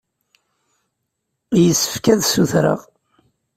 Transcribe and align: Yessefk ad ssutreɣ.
Yessefk 1.63 2.05
ad 2.13 2.19
ssutreɣ. 2.23 2.79